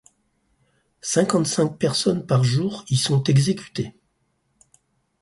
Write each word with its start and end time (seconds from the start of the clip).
Cinquante-cinq 1.01 1.77
personnes 1.77 2.25
par 2.25 2.43
jour 2.43 2.83
y 2.89 2.97
sont 2.97 3.21
exécutées. 3.25 3.93